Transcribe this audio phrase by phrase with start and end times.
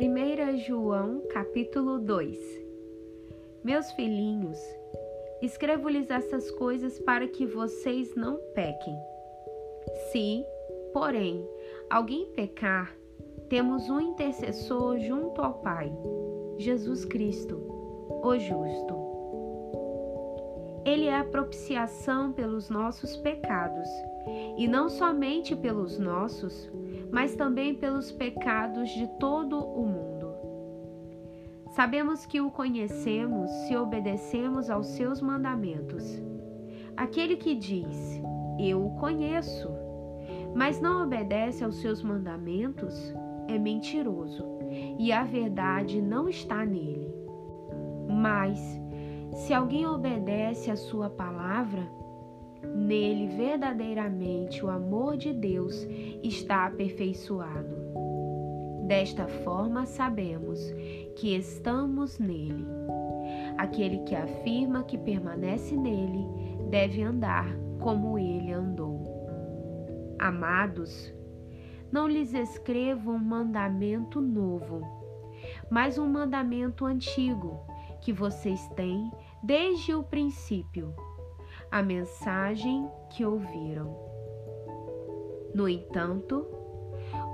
[0.00, 2.38] 1 João capítulo 2
[3.64, 4.56] Meus filhinhos,
[5.42, 8.96] escrevo-lhes essas coisas para que vocês não pequem.
[10.12, 10.44] Se,
[10.92, 11.44] porém,
[11.90, 12.96] alguém pecar,
[13.48, 15.92] temos um intercessor junto ao Pai,
[16.58, 17.56] Jesus Cristo,
[18.22, 18.94] o justo.
[20.84, 23.88] Ele é a propiciação pelos nossos pecados,
[24.56, 26.70] e não somente pelos nossos,
[27.12, 30.28] mas também pelos pecados de todo o mundo.
[31.70, 36.20] Sabemos que o conhecemos se obedecemos aos seus mandamentos.
[36.96, 38.20] Aquele que diz,
[38.58, 39.68] Eu o conheço,
[40.56, 43.14] mas não obedece aos seus mandamentos,
[43.46, 44.44] é mentiroso
[44.98, 47.14] e a verdade não está nele.
[48.08, 48.58] Mas,
[49.32, 51.88] se alguém obedece à sua palavra,
[52.62, 55.86] Nele verdadeiramente o amor de Deus
[56.22, 57.76] está aperfeiçoado.
[58.86, 60.58] Desta forma sabemos
[61.16, 62.66] que estamos nele.
[63.56, 66.26] Aquele que afirma que permanece nele
[66.70, 67.46] deve andar
[67.78, 69.02] como ele andou.
[70.18, 71.12] Amados,
[71.92, 74.80] não lhes escrevo um mandamento novo,
[75.70, 77.60] mas um mandamento antigo
[78.00, 79.10] que vocês têm
[79.42, 80.94] desde o princípio
[81.70, 83.96] a mensagem que ouviram.
[85.54, 86.46] No entanto,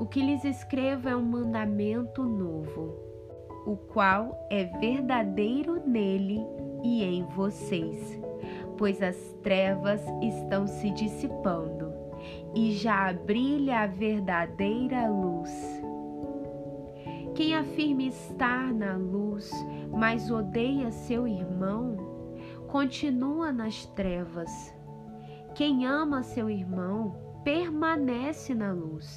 [0.00, 2.94] o que lhes escrevo é um mandamento novo,
[3.66, 6.40] o qual é verdadeiro nele
[6.82, 8.20] e em vocês,
[8.76, 11.92] pois as trevas estão se dissipando
[12.54, 15.50] e já brilha a verdadeira luz.
[17.34, 19.50] Quem afirma estar na luz,
[19.90, 22.13] mas odeia seu irmão,
[22.74, 24.74] continua nas trevas.
[25.54, 29.16] Quem ama seu irmão permanece na luz,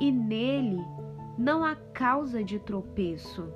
[0.00, 0.84] e nele
[1.38, 3.48] não há causa de tropeço.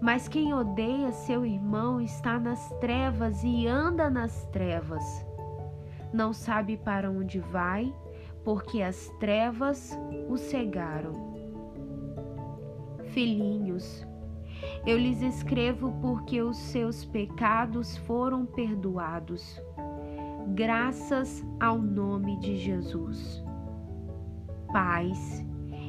[0.00, 5.02] Mas quem odeia seu irmão está nas trevas e anda nas trevas.
[6.12, 7.92] Não sabe para onde vai,
[8.44, 9.98] porque as trevas
[10.28, 11.34] o cegaram.
[13.06, 14.06] Filhinhos,
[14.86, 19.60] eu lhes escrevo porque os seus pecados foram perdoados,
[20.54, 23.44] graças ao nome de Jesus.
[24.72, 25.44] Pais,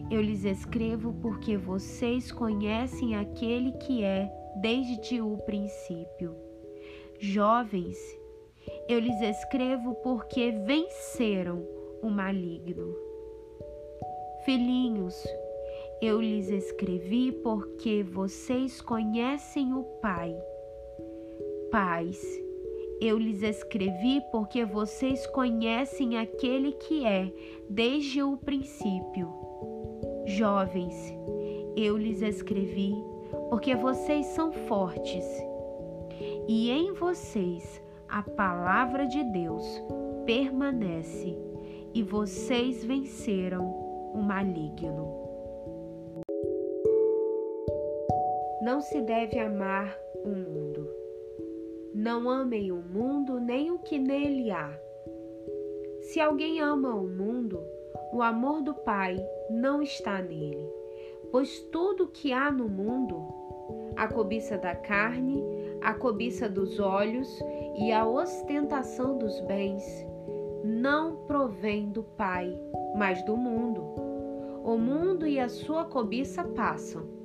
[0.09, 6.35] eu lhes escrevo porque vocês conhecem aquele que é desde o princípio.
[7.19, 7.97] Jovens,
[8.88, 11.66] eu lhes escrevo porque venceram
[12.01, 12.95] o maligno.
[14.45, 15.22] Filhinhos,
[15.99, 20.35] eu lhes escrevi porque vocês conhecem o Pai.
[21.71, 22.23] Pais,
[23.01, 27.31] eu lhes escrevi porque vocês conhecem aquele que é
[27.67, 29.33] desde o princípio.
[30.25, 30.95] Jovens,
[31.75, 32.93] eu lhes escrevi
[33.49, 35.25] porque vocês são fortes
[36.47, 39.65] e em vocês a palavra de Deus
[40.25, 41.35] permanece
[41.93, 43.65] e vocês venceram
[44.13, 45.26] o maligno.
[48.67, 50.89] Não se deve amar o mundo.
[51.95, 54.78] Não amem o mundo nem o que nele há.
[56.01, 57.63] Se alguém ama o mundo,
[58.11, 60.69] o amor do Pai não está nele,
[61.31, 63.25] pois tudo que há no mundo,
[63.95, 65.41] a cobiça da carne,
[65.81, 67.39] a cobiça dos olhos
[67.77, 70.06] e a ostentação dos bens,
[70.66, 72.53] não provém do Pai,
[72.97, 73.81] mas do mundo.
[74.61, 77.16] O mundo e a sua cobiça passam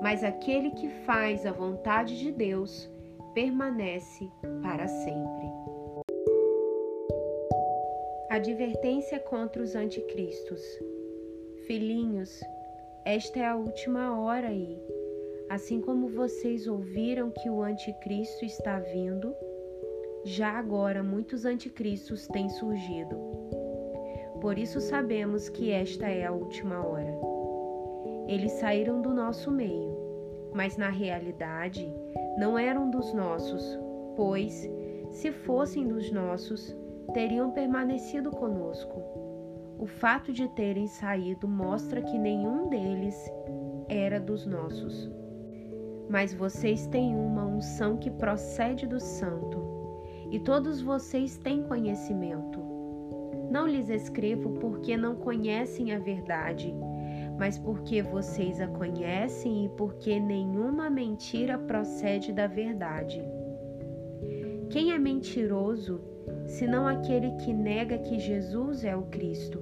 [0.00, 2.90] mas aquele que faz a vontade de Deus
[3.34, 4.30] permanece
[4.62, 5.46] para sempre.
[8.28, 10.62] Advertência contra os anticristos.
[11.66, 12.40] Filhinhos,
[13.04, 14.78] esta é a última hora e,
[15.48, 19.34] assim como vocês ouviram que o anticristo está vindo,
[20.24, 23.16] já agora muitos anticristos têm surgido.
[24.40, 27.39] Por isso sabemos que esta é a última hora.
[28.30, 29.92] Eles saíram do nosso meio,
[30.54, 31.92] mas na realidade
[32.38, 33.76] não eram dos nossos,
[34.14, 34.70] pois,
[35.10, 36.72] se fossem dos nossos,
[37.12, 39.02] teriam permanecido conosco.
[39.80, 43.16] O fato de terem saído mostra que nenhum deles
[43.88, 45.10] era dos nossos.
[46.08, 49.58] Mas vocês têm uma unção que procede do Santo,
[50.30, 52.60] e todos vocês têm conhecimento.
[53.50, 56.72] Não lhes escrevo porque não conhecem a verdade
[57.40, 63.24] mas porque vocês a conhecem e porque nenhuma mentira procede da verdade.
[64.68, 66.02] Quem é mentiroso,
[66.46, 69.58] senão aquele que nega que Jesus é o Cristo?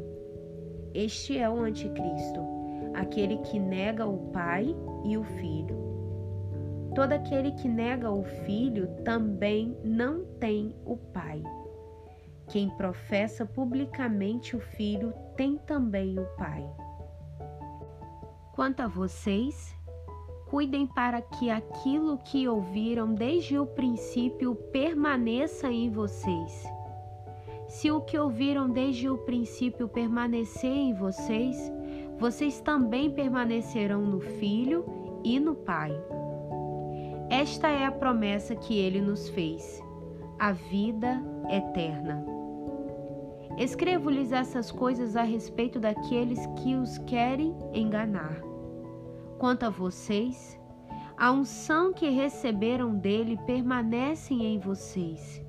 [0.92, 2.40] Este é o Anticristo,
[2.94, 5.78] aquele que nega o Pai e o Filho.
[6.96, 11.40] Todo aquele que nega o Filho também não tem o Pai.
[12.48, 16.68] Quem professa publicamente o Filho tem também o Pai.
[18.58, 19.72] Quanto a vocês,
[20.50, 26.66] cuidem para que aquilo que ouviram desde o princípio permaneça em vocês.
[27.68, 31.56] Se o que ouviram desde o princípio permanecer em vocês,
[32.18, 34.84] vocês também permanecerão no Filho
[35.22, 35.92] e no Pai.
[37.30, 39.80] Esta é a promessa que ele nos fez,
[40.36, 42.26] a vida eterna.
[43.56, 48.47] Escrevo-lhes essas coisas a respeito daqueles que os querem enganar.
[49.38, 50.58] Quanto a vocês,
[51.16, 55.40] a unção que receberam dele permanece em vocês,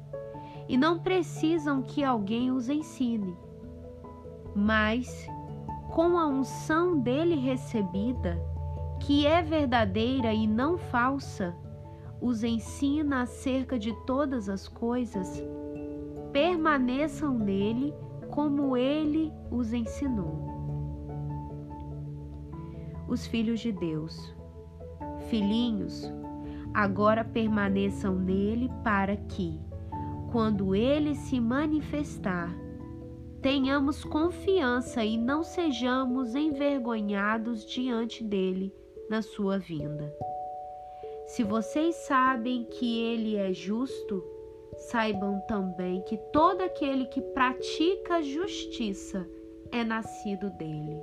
[0.67, 3.35] e não precisam que alguém os ensine.
[4.55, 5.27] Mas,
[5.91, 8.39] com a unção dele recebida,
[8.99, 11.55] que é verdadeira e não falsa,
[12.21, 15.43] os ensina acerca de todas as coisas,
[16.31, 17.91] permaneçam nele
[18.29, 20.58] como ele os ensinou
[23.09, 24.33] os filhos de Deus.
[25.29, 26.09] Filhinhos,
[26.73, 29.59] agora permaneçam nele para que,
[30.31, 32.55] quando ele se manifestar,
[33.41, 38.73] tenhamos confiança e não sejamos envergonhados diante dele
[39.09, 40.13] na sua vinda.
[41.25, 44.23] Se vocês sabem que ele é justo,
[44.77, 49.27] saibam também que todo aquele que pratica justiça
[49.71, 50.99] é nascido dele.